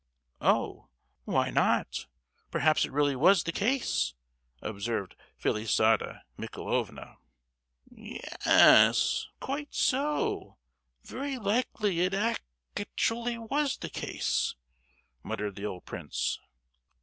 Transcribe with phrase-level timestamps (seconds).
[0.41, 0.89] "Oh,
[1.25, 2.07] why not?
[2.49, 4.15] Perhaps it really was the case,"
[4.59, 7.17] observed Felisata Michaelovna.
[7.91, 10.57] "Ye—yes, quite so,
[11.03, 14.55] very likely it act—ually was the case,"
[15.21, 16.39] muttered the old prince.